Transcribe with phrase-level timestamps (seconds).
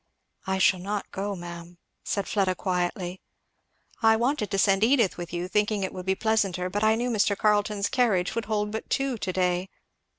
[0.47, 3.21] "I shall not go, ma'am," said Fleda quietly.
[4.01, 7.11] "I wanted to send Edith with you, thinking it would be pleasanter; but I knew
[7.11, 7.37] Mr.
[7.37, 9.69] Carleton's carriage would hold but two to day.